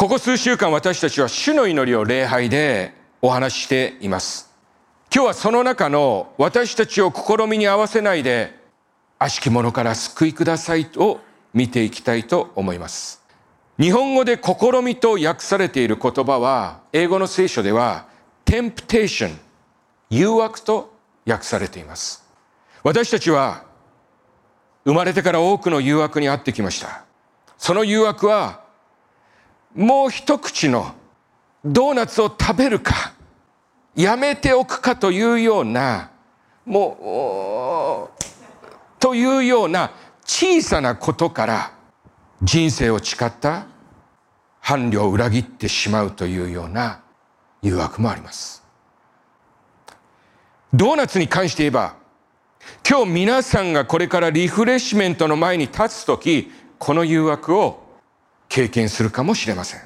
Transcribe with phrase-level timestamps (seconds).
[0.00, 4.50] ここ数週間私たちは主の祈りを礼拝でお話ししています。
[5.14, 8.58] 今日はその中の私たちを試みに合わせないで
[9.18, 11.20] 悪しき者から救いくださいを
[11.52, 13.22] 見ていきたいと思います。
[13.78, 18.06] 日本語で試みと訳されている言葉は英語の聖書では
[18.46, 19.36] temptation
[20.08, 20.94] 誘惑と
[21.26, 22.24] 訳されています。
[22.82, 23.64] 私たちは
[24.86, 27.04] 生まれてから多くの誘惑に遭ってきました。
[27.58, 28.59] その誘惑は
[29.74, 30.94] もう一口の
[31.64, 33.12] ドーナツを食べるか
[33.94, 36.10] やめておくかというような
[36.64, 38.22] もう
[38.98, 39.92] というような
[40.24, 41.72] 小さなことから
[42.42, 43.66] 人生を誓った
[44.60, 47.02] 伴侶を裏切ってしまうというような
[47.62, 48.62] 誘惑もあります。
[50.72, 51.96] ドーナツに関して言えば
[52.88, 57.89] 今日皆さんがこれからリフレッシュメントの前に立つときこの誘惑を
[58.50, 59.80] 経験するかもしれません。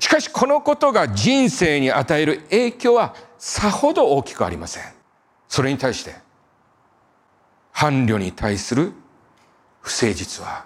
[0.00, 4.82] しかしこのことが人生に与える影響はさほど大きくありません。
[5.48, 6.16] それに対して
[7.72, 8.92] 伴侶に対する
[9.80, 10.64] 不誠実は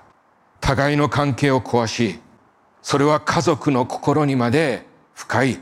[0.61, 2.21] 互いの関係を壊し、
[2.83, 5.59] それは家族の心にまで深い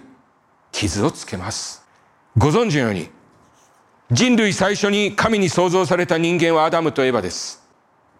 [0.70, 1.82] 傷をつけます。
[2.36, 3.08] ご存知のように、
[4.10, 7.67] 人類最初に神に創造された人間はアダムとエバです。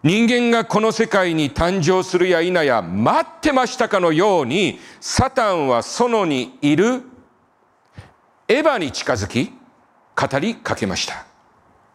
[0.01, 7.03] 人間がこの世界に誕生するや否や待ってましたかのように、サタンは園にいる
[8.47, 9.51] エヴァに近づき、
[10.15, 11.25] 語りかけました。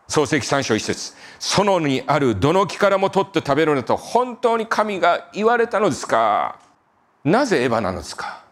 [0.06, 6.61] 創世記三章一節園にあるどの木からも取って食べるのと本当に神が言われたのですか？
[7.24, 8.44] なぜエヴァなのですか？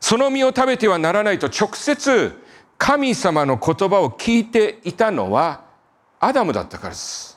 [0.00, 2.42] その実を食べてはならないと直接
[2.78, 5.60] 神様の言葉を聞いていたのは
[6.20, 7.35] アダムだったからです。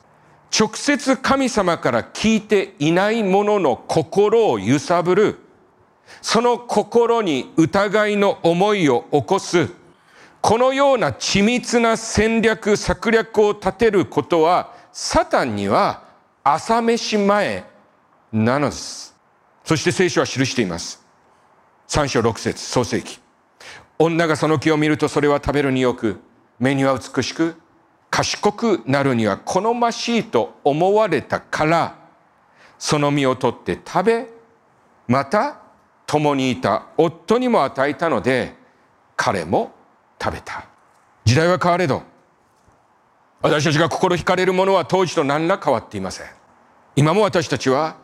[0.51, 5.39] 直接神様から聞いていない者の心を揺さぶる、
[6.21, 9.69] その心に疑いの思いを起こす、
[10.41, 16.03] このような緻密な戦略、策略を立てることは、サタンには
[16.43, 17.63] 朝飯前
[18.31, 19.15] なのです。
[19.63, 21.03] そして聖書は記しています。
[21.87, 23.19] 三章六節創世記。
[23.99, 26.19] 女がその木を見るとそれは食べるによく、
[26.57, 27.55] 目には美しく、
[28.09, 31.95] 賢くなるには好ましいと思われたから、
[32.77, 34.27] その実を取って食べ、
[35.07, 35.59] また
[36.05, 38.55] 共にいた夫にも与えたので、
[39.15, 39.71] 彼も
[40.21, 40.65] 食べた。
[41.25, 42.01] 時代は変われど、
[43.41, 46.27] 私たちが心惹かれるものは当時と何ら変わっていません。
[46.95, 47.97] 今も私たちは、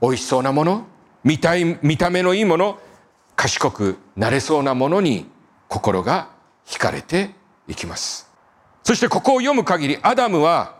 [0.00, 0.86] 美味しそうなもの、
[1.22, 2.78] 見たい、見た目のいいもの、
[3.36, 5.30] 賢くなれそうなものに
[5.68, 6.30] 心が
[6.66, 7.30] 惹かれて
[7.68, 8.31] いきます。
[8.82, 10.76] そしてここを読む限り、アダムは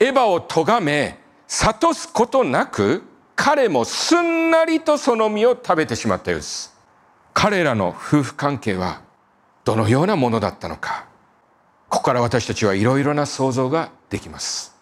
[0.00, 3.02] エヴァを咎め、諭すことなく、
[3.36, 6.76] 彼もすんなりとその実を食べてしまったようです。
[7.32, 9.00] 彼らの夫婦関係は
[9.64, 11.06] どのようなものだったのか。
[11.88, 14.76] ここから私たちはいろいろな想像ができます。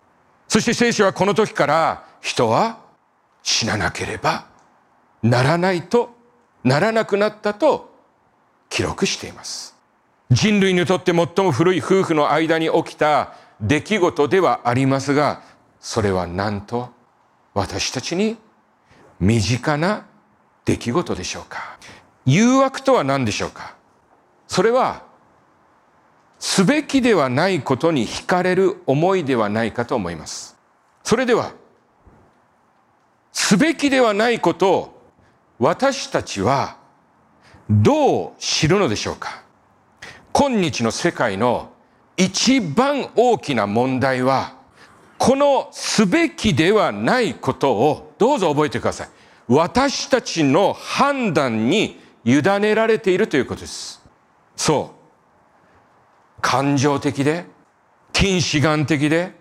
[0.48, 2.78] そして聖書はこの時から人は
[3.42, 4.46] 死ななければ
[5.22, 6.16] ならないと
[6.64, 7.94] ならなくなったと
[8.70, 9.75] 記録しています。
[10.30, 15.42] 人類にとって最も古い夫婦の間に起きた出来事ではありますが、
[15.80, 16.90] それはなんと
[17.54, 18.36] 私たちに
[19.20, 20.06] 身近な
[20.64, 21.78] 出来事でしょうか。
[22.24, 23.76] 誘惑とは何でしょうか
[24.48, 25.04] それは、
[26.38, 30.58] すべきではないことに惹かれる思いではないかと思います。
[31.04, 31.52] それでは、
[33.32, 35.02] すべきではないことを
[35.58, 36.76] 私たちは
[37.70, 39.45] どう知るのでしょうか
[40.38, 41.72] 今日の世界の
[42.14, 44.52] 一番大きな問題は、
[45.16, 49.08] このすべきではないことをどうぞ覚えてください。
[49.48, 54.02] 私たちの判断に委ねられているということです。
[54.56, 54.94] そ
[56.36, 56.40] う。
[56.42, 57.46] 感情的で、
[58.12, 59.32] 近視眼的で、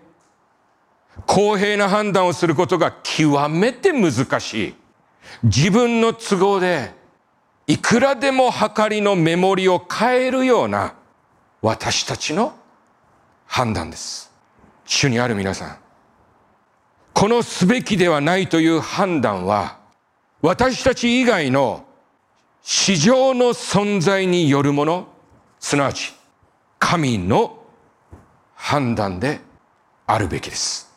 [1.26, 4.74] 公平な判断をすることが極めて難しい。
[5.42, 6.94] 自分の都合で、
[7.66, 10.94] いくらでも計りのメモリを変えるような
[11.62, 12.54] 私たちの
[13.46, 14.32] 判断です。
[14.84, 15.78] 主にある皆さん。
[17.12, 19.78] このすべきではないという判断は、
[20.42, 21.84] 私たち以外の
[22.62, 25.08] 市場の存在によるもの、
[25.58, 26.14] すなわち
[26.78, 27.58] 神の
[28.54, 29.40] 判断で
[30.06, 30.94] あるべきです。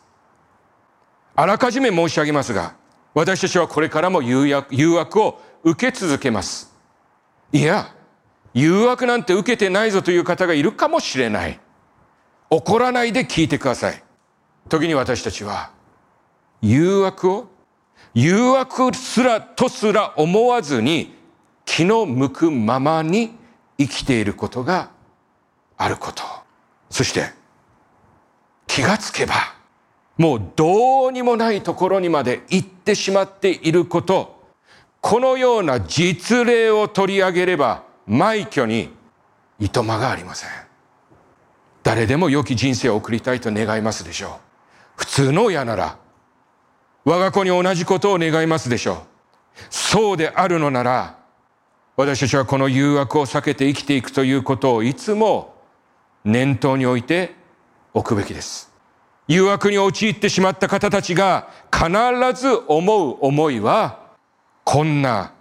[1.34, 2.74] あらかじめ申し上げますが、
[3.12, 6.72] 私たちはこれからも誘惑誘惑を受け続けます。
[7.52, 7.94] いや、
[8.54, 11.60] 誘惑なんて受けてないぞという方がいるかもしれない。
[12.48, 14.02] 怒らないで聞いてください。
[14.68, 15.70] 時に私たちは
[16.60, 17.48] 誘惑を
[18.14, 21.14] 誘惑すらとすら思わずに
[21.64, 23.36] 気の向くままに
[23.78, 24.90] 生きていることが
[25.76, 26.22] あること。
[26.90, 27.30] そして
[28.66, 29.34] 気がつけば
[30.18, 34.39] もうどうにもないところにまで行ってしまっていること。
[35.00, 38.90] このような実例を取り上げれば枚挙に
[39.58, 40.50] いとまがありません。
[41.82, 44.30] 誰でも良き人生を送りたいと願いますでしょう。
[44.96, 45.98] 普通の親なら
[47.04, 48.96] 我が子に同じことを願いますでしょう。
[49.70, 51.18] そうであるのなら
[51.96, 55.54] 私たちはこの誘惑を避けて生きていくということをいつも
[56.24, 57.34] 念頭に置いて
[57.94, 58.70] おくべきです。
[59.28, 61.88] 誘惑に陥ってしまった方たちが必
[62.40, 64.09] ず思う思いは
[64.64, 65.32] こんな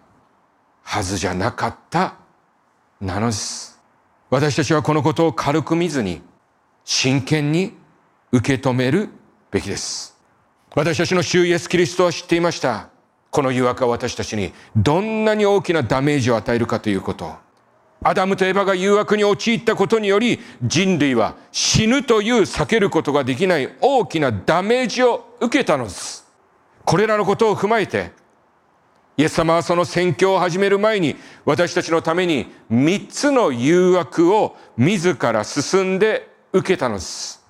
[0.84, 2.16] はずじゃなかった
[3.00, 3.80] なのです。
[4.30, 6.22] 私たちはこのことを軽く見ずに
[6.84, 7.74] 真剣に
[8.32, 9.10] 受け止める
[9.52, 10.18] べきです。
[10.76, 12.90] 私たちの主イエス・キリストは知っていました。
[13.32, 17.36] この誘惑は私たちにどんなに大きなダメージを与えるかということ。
[18.02, 26.26] アダムとエバが誘惑に陥ったことにより人類は死ぬという避けることができない大きなダメージを受けたのです。
[26.86, 28.12] これらのことを踏まえて
[29.20, 37.44] イエス様はその宣教を始める前に私たちのために三つの誘惑を自ら進んで受けたのです。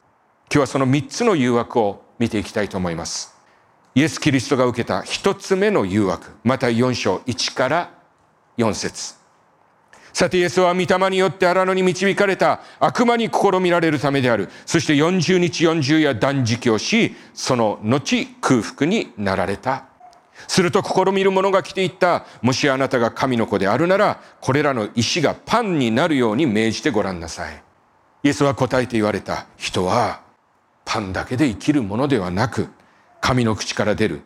[0.51, 3.35] 今日はその三つの誘惑を見ていきたいと思います。
[3.93, 7.91] イエス・キリストが受けた一つ目の誘惑、また4章1から
[8.57, 9.13] 4節
[10.11, 14.49] さてイエスは御霊によって荒野に導かれた悪魔に試みられるためである。
[14.65, 19.88] そして40日40夜断食をし、その後空腹になられた。
[20.47, 22.25] すると試みる者が来ていった。
[22.41, 27.63] もしあなたが神の子であるなら、これらの石がパンになるように命じてごらんなさい。
[28.23, 29.47] イエスは答えて言われた。
[29.57, 30.21] 人は
[30.85, 32.69] パンだけで生きるものではなく、
[33.21, 34.21] 神の口から出る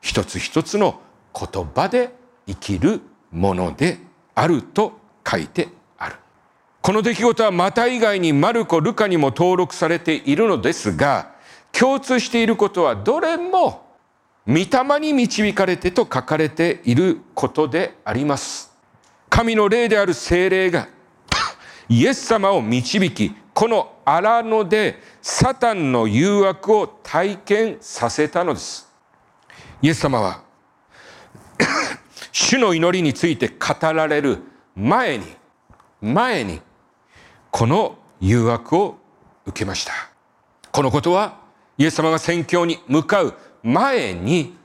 [0.00, 1.00] 一つ一つの
[1.38, 2.10] 言葉で
[2.46, 3.00] 生きる
[3.30, 3.98] もので
[4.34, 4.98] あると
[5.28, 5.68] 書いて
[5.98, 6.16] ある。
[6.80, 11.32] この出来事はまた以外にマルコ、ルカにも登録されているのですが、
[11.72, 13.87] 共通していることはどれも
[14.48, 18.72] 御霊に導かれてと書かれていることであります。
[19.28, 20.88] 神の霊である精霊が
[21.90, 28.88] イエス様を導き、この荒野でサタンの誘惑を体験させたのです。
[29.82, 30.42] イエス様は
[32.32, 34.38] 主の祈りについて語られる
[34.74, 35.26] 前に、
[36.00, 36.60] 前に、
[37.50, 38.98] この誘惑を
[39.44, 39.92] 受けました。
[40.72, 41.38] このことは、
[41.78, 44.56] イエス様が宣教に向かう前に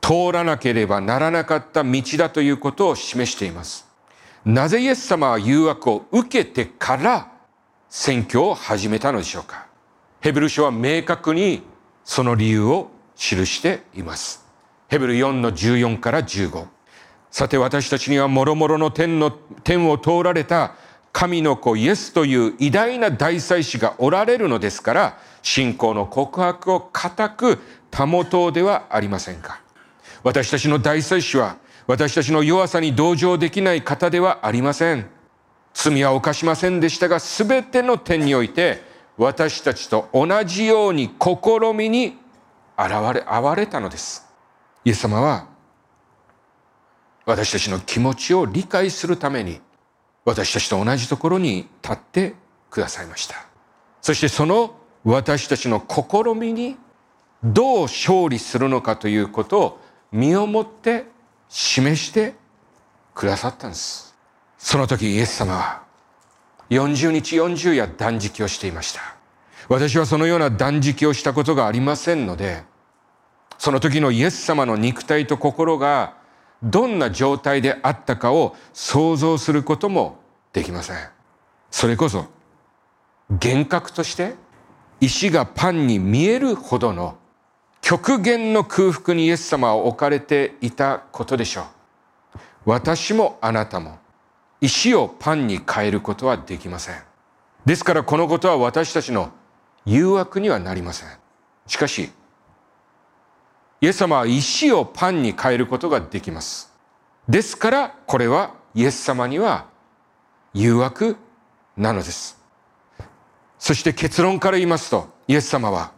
[0.00, 3.86] 通らなければならなかった道だということを示しています。
[4.44, 7.32] なぜイエス様は誘惑を受けてから
[7.88, 9.66] 宣教を始めたのでしょうか
[10.20, 11.62] ヘブル書は明確に
[12.04, 14.44] その理由を記しています。
[14.88, 16.66] ヘブル4の14から15。
[17.30, 20.74] さて私たちには諸々の天の、天を通られた
[21.12, 27.58] 神の子イエスという偉大な大祭司がおられるのですから、信仰の告白を固く
[27.92, 29.60] 保とではありませんか。
[30.22, 31.56] 私たちの大祭司は
[31.86, 35.06] 私たちの弱さに同情できない方ではありません。
[35.74, 38.82] 罪は犯しませんでしたが、すべての点において
[39.16, 42.18] 私たちと同じように試みに
[42.78, 44.26] 現れ、会われたのです。
[44.84, 45.46] イエス様は
[47.24, 49.60] 私たちの気持ちを理解するために
[50.24, 52.34] 私たちと同じところに立って
[52.70, 53.36] くださいました。
[54.00, 56.76] そしてその私たちの試みに
[57.42, 59.80] どう勝利するのかということを
[60.12, 61.06] 身をもって
[61.48, 62.34] 示して
[63.14, 64.14] くださったんです。
[64.58, 65.82] その時イエス様は
[66.70, 69.00] 40日40夜断食をしていました。
[69.68, 72.62] 私はそのような断食をしたことがありませんので、
[73.58, 76.16] その時のイエス様の肉体と心が
[76.62, 80.20] どんな状態であったかを想像することも
[80.52, 80.96] できません。
[81.70, 82.26] それこそ
[83.28, 84.34] 幻覚として
[85.00, 87.16] 石がパンに見えるほどの
[87.82, 91.64] 極限の空腹にイエス様は置かれていたことでしょう。
[92.64, 93.98] 私もあなたも
[94.60, 97.02] 石をパンに変えることはできません。
[97.66, 99.32] ですからこのことは私たちの
[99.84, 101.08] 誘惑にはなりません。
[101.66, 102.10] しかし、
[103.80, 106.72] イエス様は石をパンに変えることができます。
[107.28, 109.66] ですからこれはイエス様には
[110.54, 111.16] 誘惑
[111.76, 112.40] なのです。
[113.58, 115.92] そして結論から言いますと、イエス様は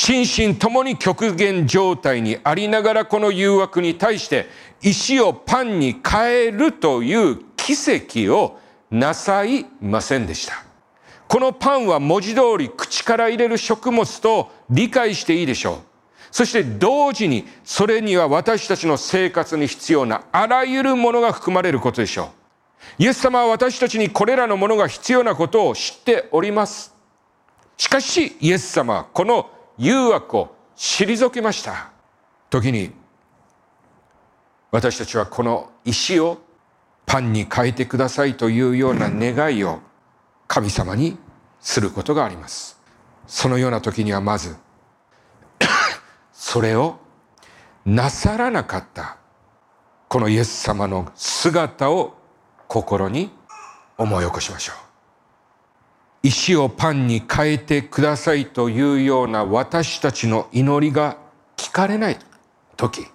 [0.00, 4.46] 心身ともに極限状態にありながらこの誘惑に対して
[4.80, 8.60] 石をパンに変えるという奇跡を
[8.92, 10.62] なさいませんでした。
[11.26, 15.76] このパンは文字通り口から入れる食物と理解していいでしょう。
[16.30, 22.30] そして同時にそれには私たちの生活に必要なあらゆるものが含まれることでしょ
[23.00, 23.02] う。
[23.02, 26.94] イエス様は私たちにこれらのものが必要なことを知っております。
[27.76, 31.90] しかしイエス様はこの誘惑を退けました。
[32.50, 32.92] 時に
[34.70, 36.38] 私たちはこの石を
[37.06, 39.80] パンに変えてくださいというような願いを
[40.46, 41.16] 神様に
[41.60, 42.78] することがあります。
[43.26, 44.56] そのような時にはまず
[46.32, 46.98] それを
[47.84, 49.16] なさらなかった
[50.08, 52.16] このイエス様の姿を
[52.66, 53.30] 心に
[53.96, 54.87] 思い起こしましょう。
[56.22, 61.16] 石をパンに変えてくださいというような私たちの祈りが
[61.56, 62.18] 聞かれない
[62.76, 63.06] 時、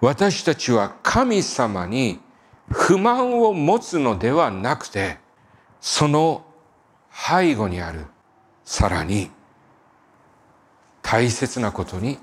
[0.00, 2.20] 私たちは神様に
[2.68, 5.18] 不満を持つのではなくて、
[5.80, 6.44] その
[7.10, 8.06] 背後にある
[8.64, 9.30] さらに
[11.02, 12.18] 大切なことに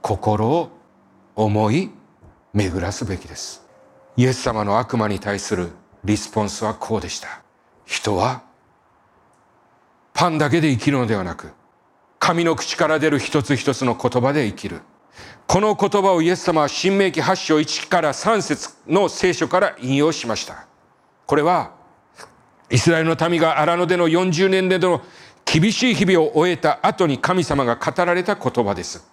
[0.00, 0.70] 心を
[1.36, 1.90] 思い
[2.52, 3.64] 巡らすべきです。
[4.16, 5.70] イエス様の悪魔に対する
[6.04, 7.42] リスポンスはこうでした。
[7.84, 8.42] 人は
[10.14, 11.50] パンだけで生きるのではなく、
[12.20, 14.80] 神の口から出る一つ一つの言葉で生きる。
[15.46, 20.66] この言葉をイエス様は新明記8章1から3節の聖書から引用しました。
[21.26, 21.72] これは、
[22.70, 25.02] イスラエルの民が荒野での40年での
[25.44, 29.04] 厳しい日々を終えた後に神様が語られた言葉です。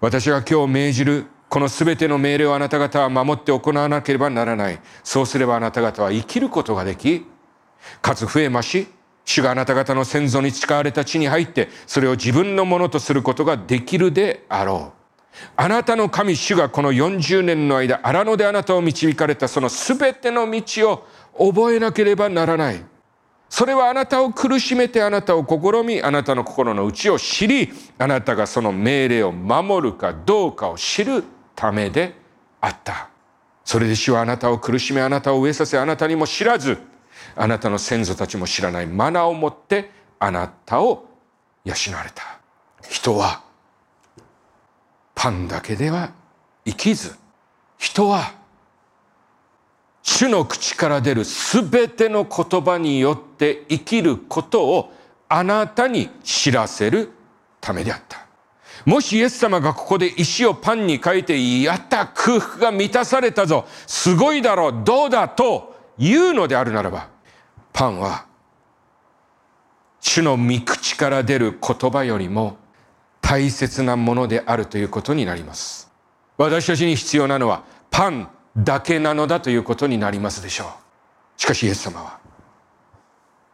[0.00, 4.80] 私が今日命じるこの全ての命令をあなた方は守って行わなければならない。
[5.02, 7.26] そうすればあなた方は生きることができ、
[8.00, 8.88] かつ増えまし、
[9.26, 14.96] 主があなた方の先祖に誓われた地に入って、それを自分のものとすることができるであろう。
[15.56, 21.04] あなたの神主がこの40年の間、荒野であなたを導かれたその全ての道
[21.38, 22.82] を覚えなければならない。
[23.48, 32.14] それはあなたを苦しめてあなたを試み、あなたの心の内を知り、あなたがその命令を守るかどうかを知るためで
[32.60, 33.10] あった。
[33.64, 36.78] それで主はあなたを苦しめ、あなたを飢えさせ、あなたにも知らず、
[37.36, 41.06] あなたの先祖たちも知らないマナーを持ってあなたを
[41.64, 42.40] 養われた。
[42.88, 43.42] 人は
[45.14, 46.12] パンだけでは
[46.64, 47.14] 生きず、
[47.78, 48.32] 人は
[50.02, 54.92] 主の口から出るすべての言葉によって生きることを
[55.28, 57.10] あなたに知らせる
[57.60, 58.24] ためであった。
[58.84, 67.08] もしイエス様がここで石をパンに変えて、やった空腹が満たされたぞすごいだろうどうだと言うのであるならば、
[67.76, 68.24] パンは
[70.00, 72.56] 主の御口から出る言葉よりも
[73.20, 75.92] 大切なものであるということになります。
[76.38, 80.68] 私たちに必要なのはパンだけなのだということになりますでしょう。
[81.36, 82.18] しかしイエス様は、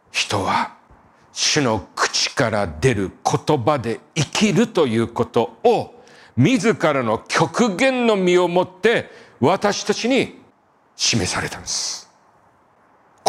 [0.09, 0.73] 人は
[1.33, 6.01] 主の口から出る言葉で生きるということを
[6.37, 9.11] 自らの極限の身をもって
[9.41, 10.39] 私たちに
[10.95, 12.12] 示されたんです。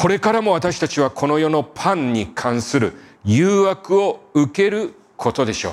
[0.04, 2.92] これからも私たちはこの世のパンに関する
[3.25, 5.73] 誘惑を受けることでしょう。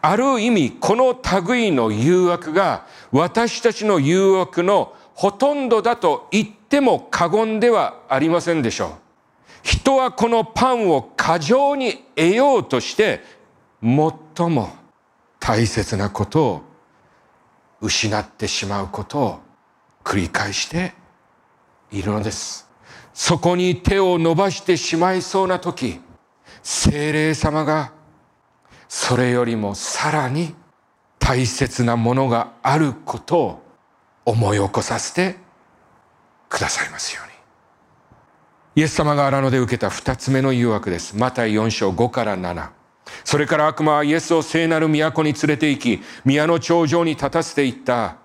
[0.00, 1.14] ある意味、この
[1.46, 8.90] 類の誘惑が私たちの誘惑のほとんどだと言っても過言ではありませんでしょう。
[9.62, 13.22] 人はこのパンを過剰に得ようとして、
[13.82, 14.70] 最も
[15.38, 16.62] 大切なことを
[17.82, 19.40] 失ってしまうことを
[20.02, 20.94] 繰り返して
[21.92, 22.69] いるのです。
[23.12, 26.00] そこに手を伸ばしてしまいそうな時、
[26.62, 27.92] 精霊様が
[28.88, 30.54] それよりもさらに
[31.18, 33.62] 大切なものがあることを
[34.24, 35.36] 思い起こさせて
[36.48, 37.30] くださいますように。
[38.82, 41.16] イエス様が荒野で受けた二つ目の誘惑です。
[41.16, 42.70] マタイ4章5から7。
[43.24, 48.16] それから悪魔はイエスを聖なる都に連れて行き、宮の頂上に立たせていった。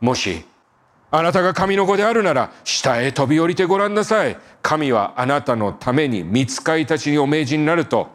[0.00, 0.44] もし、
[1.14, 4.38] あなたが神の子であるなら、下へ飛び降りてごらんなさい。
[4.62, 8.08] 神はあなたのために見つかいたちにお命じになると、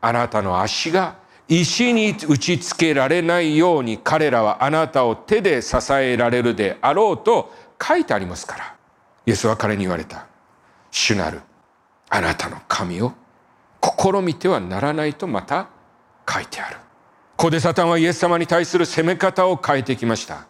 [0.00, 1.16] あなたの足が
[1.48, 8.74] 石に打ちつけられないように彼らはあなたを手で支えられるであろうと書いてありますから。
[9.26, 10.26] イエスは彼に言われた。
[10.92, 11.40] 主なる
[12.08, 13.14] あなたの神を
[13.82, 15.66] 試みてはならないとまた
[16.30, 16.76] 書いてある。
[17.36, 20.46] ここでサタンはイエス様に対する攻め方を変えてきました。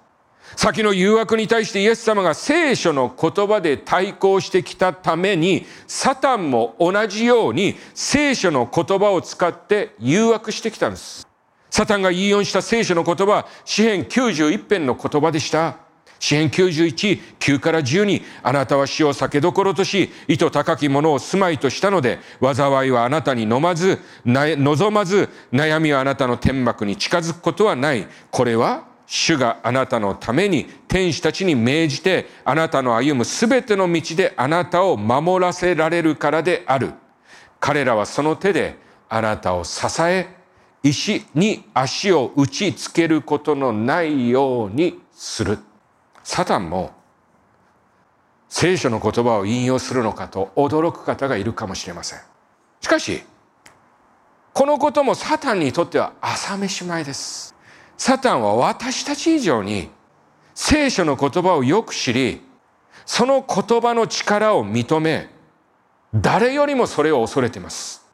[0.57, 11.27] 先の誘惑に対してイエス様が聖書の言葉で対抗してきたために、サタンも同じように聖書の言葉を使って誘惑してきたんです。
[11.71, 15.79] サタンが言いよんした聖書の言葉は、詩編91編の言葉でした。
[16.21, 28.07] 詩編91、9から12、あなたは死を酒どころとし、意図高きものを住まいとしたので、災いはあなたに飲まず、望まず、悩みはあなたの天幕に近づくことはない。
[28.31, 36.93] これは、主があなたのために天使たちに命じて、あなたの歩むすべての道であなたを守らせられるからである。
[37.61, 40.29] 彼らはその手であなたを支え、
[40.83, 45.59] 石に足を打ちつけることのないようにする。
[46.23, 46.93] サタンも
[48.49, 52.21] 聖書の言葉を引用するのかと驚く方がいるかもしれません。
[52.81, 53.23] しかし、
[54.53, 57.54] このこともサタンにとっては朝飯前です。
[57.97, 59.89] サタンは私たち以上に
[60.55, 62.41] 聖書の言葉をよく知り、
[63.07, 65.29] その言葉の力を認め、
[66.15, 68.07] 誰よりもそれを恐れています。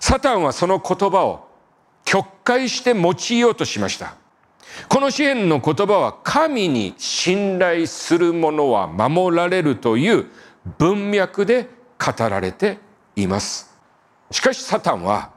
[0.00, 1.48] サタンはその言葉を
[2.04, 4.16] 曲解して用いようとしました。
[4.88, 10.26] この詩篇の言葉は神に信頼する者は守られるという
[10.78, 12.78] 文脈で語られて
[13.14, 13.72] います。
[14.30, 15.30] しかしサタンは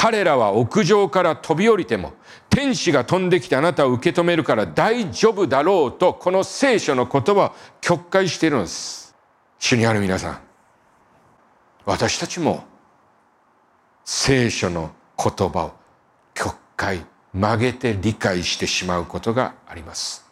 [0.00, 2.12] 彼らは屋上から飛び降りても
[2.48, 9.16] 天使が飛んできてあなたを受け止めるから大丈夫だろうとこの聖書の言葉を曲解しているのです。
[9.58, 10.38] 主にある皆さん、
[11.84, 12.62] 私たちも
[14.04, 15.72] 聖書の言葉を
[16.32, 20.24] 曲解曲げて理解してしまうことがあります。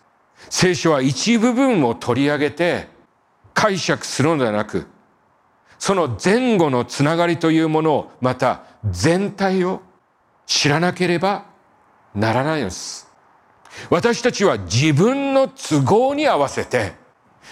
[0.49, 2.87] 聖書は一部分を取り上げて
[3.53, 4.87] 解釈するのではなく、
[5.81, 9.83] その前後のつながりというものを、また全体を
[10.47, 11.47] 知らなければ
[12.15, 13.09] ならないのです。
[13.91, 16.95] 私たちは自分の都合に合わせて、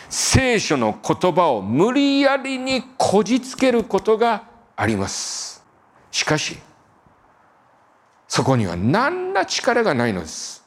[0.09, 4.45] 聖書の言葉を無理やりにこじつけることが
[4.77, 5.65] あります。
[6.11, 6.59] しかし、
[8.29, 10.65] そこには何ら力がないのです。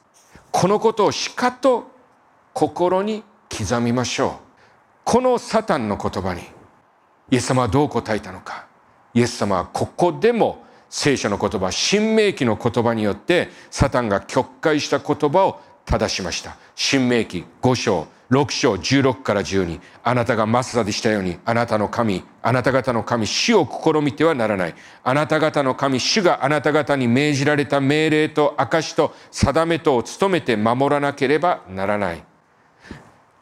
[0.52, 1.92] このことをしかと
[2.54, 4.32] 心に刻みましょう。
[5.04, 6.42] このサタンの言葉に
[7.32, 8.67] イエス様はどう答えたのか。
[9.18, 16.56] イエス様はここでも聖書の言葉、新明記の言葉によってサタンが曲解した言葉を正しました。
[16.76, 24.76] 新明記5章6章16から12あなたがマスタでしたようにあなたの神あなた方の神主を試みてはならない。
[25.04, 32.24] あなた方の神主があなた方に命じられた命令と証と定めとを努めて守らなければならない。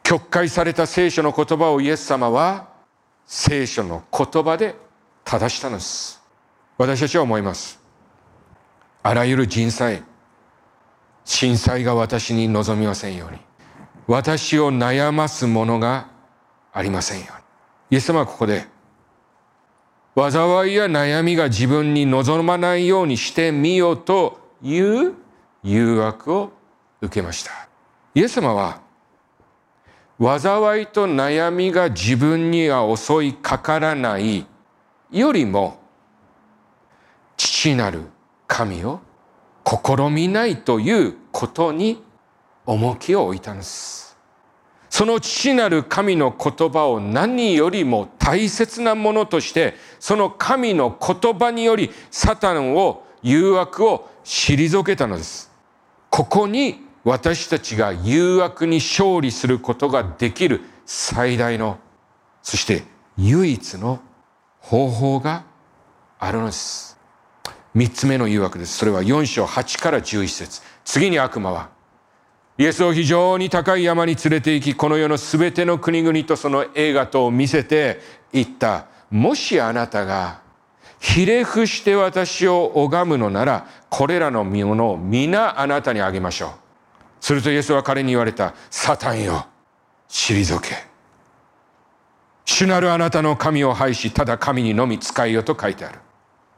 [0.02, 2.68] 曲解された聖書の言葉をイエス様は
[3.26, 4.85] 聖書の言葉で
[5.26, 6.22] 正したのです
[6.78, 7.78] 私たちは思います
[9.02, 10.02] あらゆる人災
[11.26, 13.46] 震災が私に望みませんように
[14.06, 16.08] 私を悩ますものが
[16.72, 17.36] ありませんように。
[17.90, 18.66] イエス様はここで、
[20.14, 25.14] 災いや悩みが自分に望まないようにしてみようという
[25.62, 26.52] 誘惑を
[27.00, 27.50] 受けました。
[28.14, 28.80] イエス様は、
[30.18, 34.46] 災いと悩みが自分には襲いかからない
[35.18, 35.78] よりも、
[37.36, 38.02] 父なる
[38.46, 39.00] 神を
[39.64, 42.02] 試みないということに
[42.64, 44.16] 重きを置いたんです。
[44.88, 55.50] その父なる神の言葉を何よりも大切なものとして、その神の言葉によりサタンを、誘惑を退けたのです。
[56.10, 61.78] ここに私たちが誘惑に勝利することができる最大の、
[62.42, 62.84] そして
[63.18, 64.00] 唯一の
[64.68, 65.44] 方法が
[66.18, 66.98] あるのです。
[67.72, 68.78] 三つ目の誘惑です。
[68.78, 71.68] それは4章8から11節次に悪魔は、
[72.58, 78.00] イエスを非常に高い山に連れて行き、この世のすべての国々とその映画とを見せて
[78.32, 78.86] 言った。
[79.08, 80.40] もしあなたが
[80.98, 86.50] ひれ伏して私を拝むのなら、これらのものを皆あなたにあげましょう。
[87.20, 88.54] するとイエスは彼に言われた。
[88.70, 89.46] サタンよ、
[90.08, 90.95] 退け。
[92.46, 95.98] 主なるあなたの神を拝し、ただ神にのみ使いよと書いてある。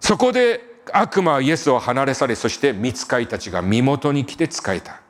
[0.00, 0.60] そこで
[0.92, 5.00] 悪魔はイエスを離れ去れ、そして見つかいたちが身元に来て使えた。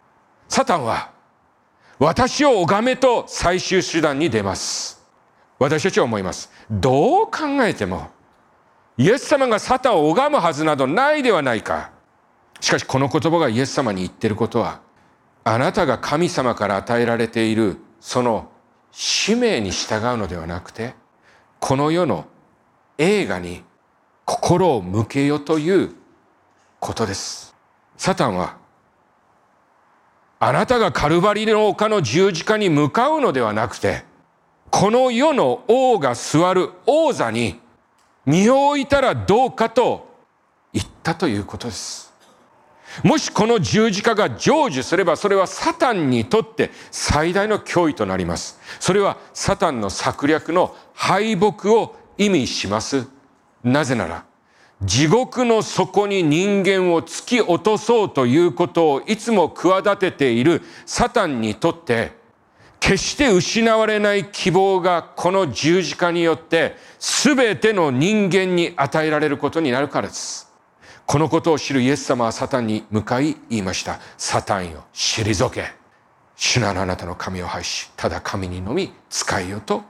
[0.49, 1.11] サタンは
[1.99, 5.05] 私を拝めと最終手段に出ます。
[5.59, 6.51] 私たちは思います。
[6.71, 8.09] どう考えても、
[8.97, 11.91] イエス様がサタンを拝むはずなどないではないか。
[12.61, 14.81] しかしこの言葉がイエス様に言ってることは、
[15.43, 18.49] あなたが神様から与えられているその
[19.01, 20.93] 使命に従うのではなくて、
[21.61, 22.27] この世の
[22.99, 23.63] 映画に
[24.25, 25.95] 心を向けよという
[26.81, 27.55] ことです。
[27.97, 28.57] サタンは
[30.41, 34.03] あなたがカルバリの丘の十字架に向かうのではなくて、
[34.69, 37.61] この世の王が座る王座に
[38.27, 40.09] 身を置いたらどうかと
[40.73, 42.13] 言ったということです。
[43.05, 48.61] もしこの十字架が成就すれば、それはサタンにとって最大の脅威となります。
[48.81, 53.07] それはサタンの策略の敗北を意味します。
[53.63, 54.25] なぜなら、
[54.83, 62.13] 地獄の底に人間を突き落とそうということをいつも企てているサタンにとって、
[62.81, 70.48] 決して失われない希望がこの十字架によって全ての人間に与えられることになるからです。
[71.09, 73.99] このことを知るイエス様はサタンに向かい言いました。
[74.19, 75.73] サタンよ、退け。
[76.37, 79.85] 主なるあなたの神を拝し、ただ神にのみ使いよと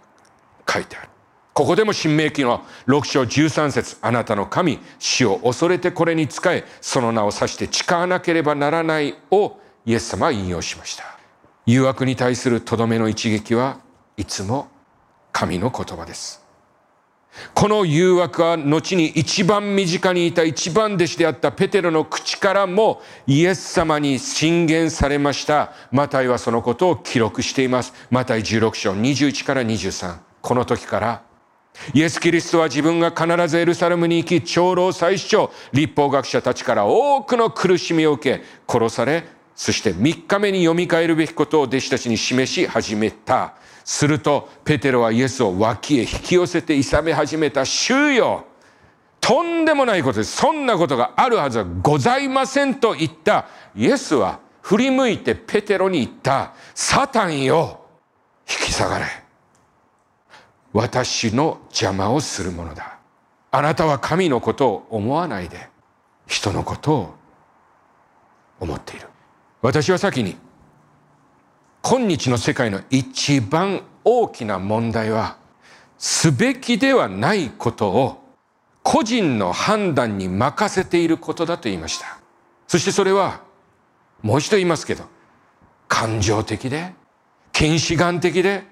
[0.73, 1.09] 書いてある。
[1.55, 11.03] ここでも新明記の6章13節あなたの神、死を恐れてこれに仕え、その名を指して誓わなければならないをイエス様は引用しました。
[11.67, 13.81] 誘惑に対するとどめの一撃は
[14.17, 14.69] いつも
[15.33, 16.48] 神の言葉です。
[17.55, 25.73] この誘惑は後に一番身近にいた一番弟子であったペテロの口からもイエス様に進言されました。
[25.93, 27.93] マタイはそのことを記録しています。
[28.11, 30.19] マタイ16章21から23。
[30.41, 31.23] この時から
[31.95, 43.55] イエス・キリストは自分が必ずエルサレムに行き、長老最主張、立法学者たちから多くの苦しみを受け、殺され、そして3日目に読み替えるべきことを弟子たちに示し始めた。
[43.91, 47.65] すると、ペテロはイエスを脇へ引き寄せて諌め始めた。
[47.65, 48.45] 主よ
[49.19, 50.37] とんでもないことです。
[50.37, 56.53] そんなことがあるはずはございませんと言ったイエスは振り向いてペテロに言った。
[56.75, 57.81] サタンよ
[58.47, 59.07] 引き下がれ。
[60.75, 62.99] 私の邪魔をするものだ。
[63.51, 65.67] あなたは神のことを思わないで
[66.27, 67.15] 人のことを
[68.61, 69.09] 思っている。
[69.63, 70.37] 私は先に
[71.91, 75.39] 今日の世界の一番大きな問題は、
[75.97, 78.23] すべきではないことを
[78.83, 82.19] 個人の判断に任せていることだと言いました。
[82.67, 83.41] そしてそれは、
[84.21, 85.05] もう一度言いますけど、
[85.89, 86.93] 感情的で、
[87.53, 88.65] 近視眼的で、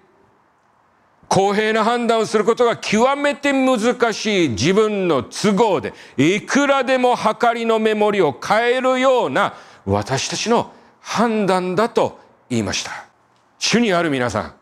[1.26, 9.55] 公平な判断をすることが極めて難しい自分の都合で、いくらでも計りのメモリを変えるような
[9.87, 13.06] 私たちの判断だと言いました。
[13.59, 14.55] 主にある皆さん、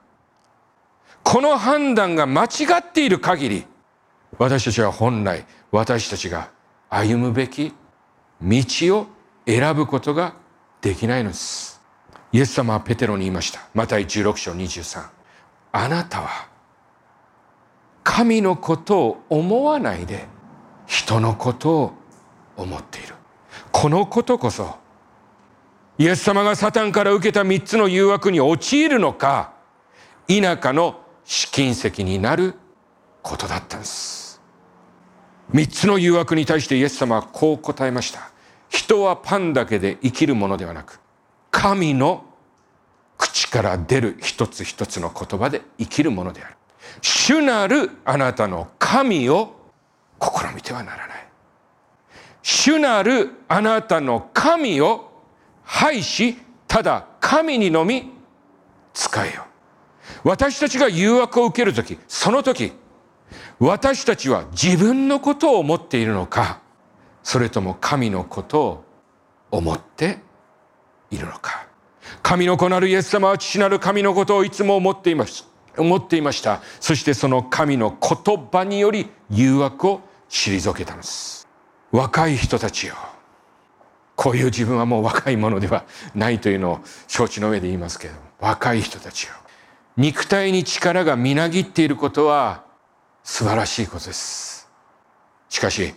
[1.22, 3.66] この判断が間違っている限り、
[4.38, 6.50] 私たちは本来、私たちが
[6.88, 7.72] 歩むべき
[8.40, 8.58] 道
[8.98, 9.06] を
[9.46, 10.34] 選ぶことが
[10.80, 11.80] できないのです。
[12.32, 13.60] イエス様はペテロに言いました。
[13.74, 15.08] マタイ16章23。
[15.72, 16.48] あなたは
[18.02, 20.26] 神のことを思わないで
[20.86, 21.92] 人のことを
[22.56, 23.14] 思っている。
[23.72, 24.76] このことこそ
[25.96, 29.52] イエス様がサタンから受けた三つの誘惑に陥るのか、
[30.26, 32.54] 田舎の試金石になる
[33.22, 34.40] ことだったんです。
[35.52, 38.30] 三つの誘惑に対してイエス様はこう答えました。
[38.68, 41.00] 人はパンだけで生きるものではなく、
[41.52, 42.24] 神の
[43.16, 46.56] 口から出る一つ一つの言葉で生きるものである。
[47.02, 49.54] 主なるあなたの神を
[50.20, 51.26] 試みてはならない。
[52.42, 55.13] 主なるあなたの神を
[55.64, 56.36] 廃し
[56.68, 58.10] ただ神にのみ
[58.92, 59.46] 使えよ。
[60.22, 62.72] 私たちが誘惑を受けるとき、その時、
[63.58, 66.60] 私たちは自分のことを思っているのか、
[67.22, 68.84] それとも神のことを
[69.50, 70.18] 思って
[71.10, 71.66] いるのか。
[72.22, 75.48] 神の子なるイエス様は父なる神のことをいつも思っています。
[75.76, 76.62] 思っていました。
[76.80, 81.48] そしてその神の言葉により誘惑を退けたのです。
[81.90, 82.94] 若い人たちよ。
[84.16, 89.34] こういう自分はもう若いものではないというのを承知の上で言いますけど若い人たちよ。
[89.96, 92.64] 肉体に力がみなぎっていることは
[93.22, 94.68] 素晴らしいことです。
[95.48, 95.94] しかし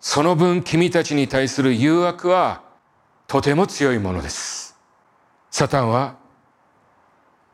[0.00, 2.62] その分君たちに対する誘惑は
[3.28, 4.76] とても強いものです。
[5.50, 6.16] サタンは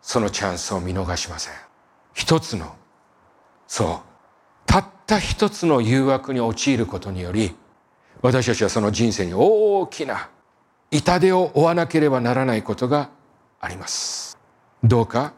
[0.00, 1.54] そのチャンスを見逃しません。
[2.14, 2.74] 一つの
[3.66, 4.08] そう
[4.66, 7.54] たった一つの誘惑に陥ることにより
[8.20, 10.28] 私たちはその人生に大きな
[10.90, 13.10] 痛手を負わなければならないことが
[13.60, 14.38] あります。
[14.82, 15.34] どうか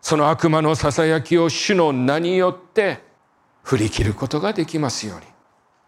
[0.00, 3.00] その悪魔のささやきを主の名によって
[3.62, 5.26] 振り切ることができますように。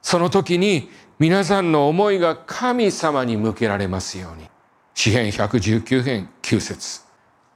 [0.02, 4.48] その時に皆さんの思いが神様に向けられますように。
[4.94, 7.02] 詩編119編9節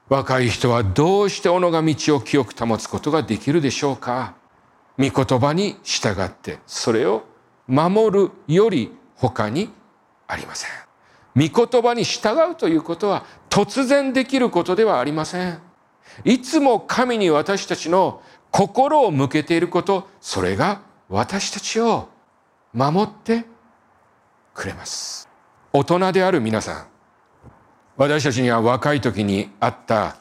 [0.08, 4.34] 若い人はどうして己が道を清く保つことができるでしょうか
[4.98, 7.24] 御言葉に従ってそれを
[7.66, 9.70] 守るより他に
[10.26, 10.70] ありません。
[11.34, 15.60] 御言葉に従うということは突然できることではありません。
[16.24, 22.08] いつも神に私たちの心を向けていること、それが私たちを
[22.74, 23.44] 守って
[24.52, 25.28] くれます。
[25.72, 26.86] 大人である皆さん、
[27.96, 30.16] 私たちには若い時にあった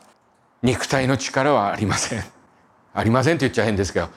[0.62, 2.24] 肉体の力はありません。
[2.94, 4.10] ありませんと言っちゃ変ですけど、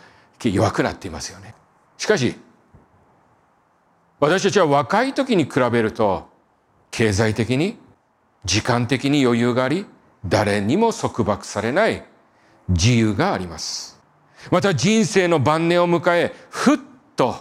[0.44, 1.54] 弱くなっていますよね。
[1.96, 2.36] しかし、
[4.20, 6.28] 私たちは若い時に比べると、
[6.90, 7.78] 経済的に、
[8.44, 9.86] 時間的に余裕があり、
[10.24, 12.04] 誰にも束縛されない
[12.68, 14.00] 自由があります。
[14.50, 16.78] また人生の晩年を迎え、ふっ
[17.16, 17.36] と、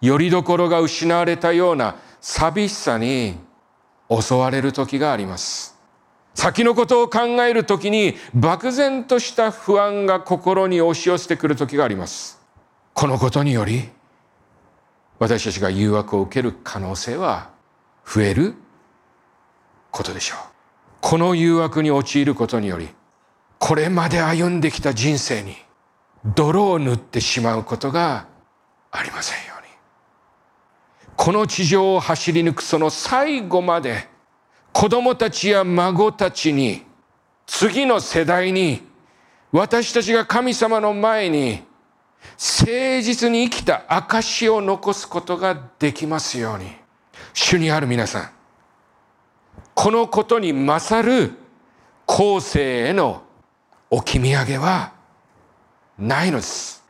[0.00, 3.38] よりどころが失われたような寂しさに
[4.10, 5.76] 襲われる時があります。
[6.34, 12.38] 先のことを考える時に漠然とした不安が心に押し寄せてくる時があります。
[12.92, 13.88] このことにより
[15.18, 17.50] 私たちが誘惑を受ける可能性は
[18.06, 18.54] 増える
[19.90, 20.38] ことでしょう。
[21.00, 22.88] この誘惑に陥ることにより
[23.58, 25.56] これまで歩んできた人生に
[26.24, 28.26] 泥を塗ってしまうことが
[28.90, 29.68] ありませんように。
[31.16, 34.08] この地上を走り抜くその最後まで
[34.72, 36.82] 子供たちや孫たちに
[37.46, 38.82] 次の世代に
[39.52, 41.62] 私たちが神様の前に
[42.38, 46.66] 誠実に生きた証を残すことができますように
[47.32, 48.30] 主にある皆さん
[49.74, 51.32] このことに勝る
[52.06, 53.22] 後世への
[53.90, 54.92] 置き土産は
[55.98, 56.84] ないのです。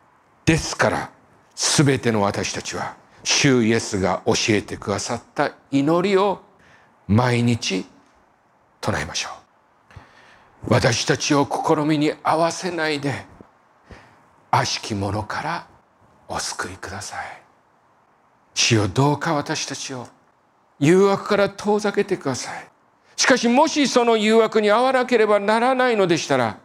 [0.44, 1.10] ですから、
[1.54, 6.42] すべての私たちは、主イエスが教えてくださった祈りを
[7.08, 7.84] 毎日
[8.80, 9.30] 唱えましょ
[10.68, 10.70] う。
[10.72, 13.26] 私たちを試みに合わせないで、
[14.56, 15.66] 悪しき者から
[16.28, 17.42] お救いください。
[18.54, 20.08] 主よどうか私たちを
[20.78, 22.68] 誘惑から遠ざけてください。
[23.16, 26.58] しかしもしその誘惑に合わなければならないのでしたら、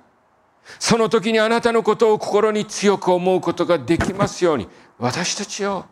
[0.80, 5.86] その時にあなたのことを心に強く思うことができますように、私たちを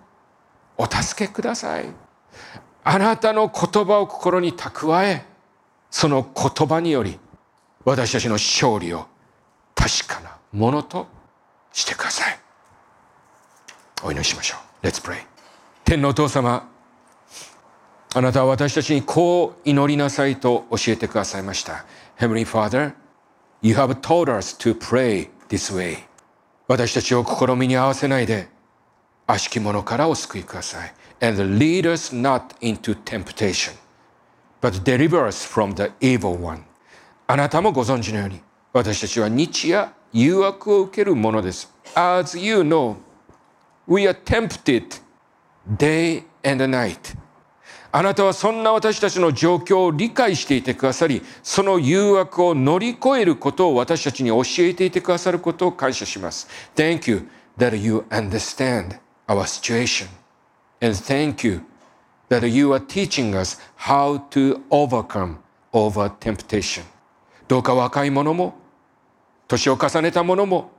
[0.77, 1.85] お助けください。
[2.83, 5.25] あなたの言葉を心に蓄え、
[5.89, 7.19] その言葉により、
[7.83, 9.07] 私たちの勝利を
[9.75, 11.18] 確かなものと
[11.71, 12.39] してください。
[14.03, 14.88] お祈りしましょう。
[14.88, 15.25] Let's pray.
[15.84, 16.69] 天のお父様、
[18.15, 21.86] あなたは私たちにこう祈りなさいと教えてくださいました。
[22.17, 22.93] Heavenly Father,
[23.62, 25.97] You have taught us to pray this way.
[26.67, 28.47] 私たちを試みに合わせないで、
[29.27, 30.93] 悪しき者からお救いください。
[31.21, 33.73] And lead us not into temptation,
[34.62, 36.63] but deliver us from the evil one.
[37.27, 41.72] あなたもご存知のように、私たちは日夜誘惑を受けるものです。
[41.95, 42.95] As you know,
[43.88, 45.02] we are tempted
[45.78, 47.17] day and night.
[47.91, 56.48] あなたはそんな私たちの状況を理解していてくださり、その誘惑を乗り越えることを私たちに教えていてくださることを感謝します。
[56.76, 60.08] Thank you that you understand our situation.
[60.82, 61.62] And thank you
[62.30, 65.38] that you are teaching us how to overcome
[65.74, 66.84] over temptation.
[67.48, 68.54] どうか若い者も、
[69.49, 70.71] 年を重ねた者も、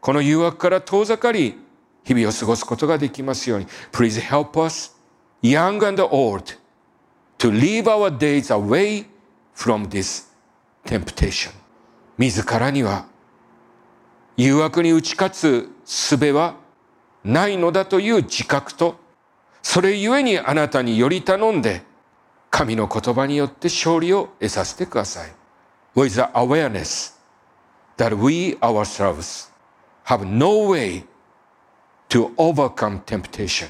[0.00, 1.58] この誘惑から遠ざかり、
[2.04, 3.66] 日々を過ごすことができますように。
[3.92, 4.96] Please help us
[5.42, 6.56] young and old,
[7.38, 9.06] to live our days away
[9.54, 10.28] from this
[10.84, 11.50] temptation.
[12.16, 13.06] 自らには
[14.36, 16.54] 誘惑に打ち勝つ術は
[17.24, 18.96] ないのだという自覚と、
[19.62, 21.82] それゆえにあなたにより頼んで、
[22.50, 25.32] 神の言葉によって勝利を得させてください。
[25.96, 27.15] With the awareness
[27.97, 29.49] that we ourselves
[30.03, 31.03] have no way
[32.09, 33.69] to overcome temptation.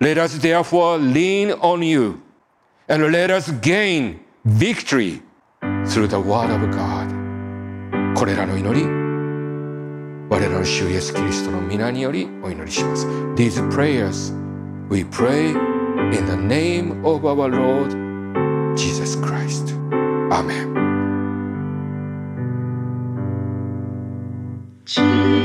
[0.00, 2.20] Let us therefore lean on you
[2.88, 5.22] and let us gain victory
[5.86, 7.24] through the word of God.
[8.14, 8.86] これらの祈り、
[10.30, 13.06] 我らの主イエスキリストの皆によりお祈りします。
[13.34, 14.32] These prayers
[14.88, 17.90] we pray in the name of our Lord
[18.76, 19.74] Jesus Christ.
[20.30, 20.77] Amen.
[24.89, 25.38] 情。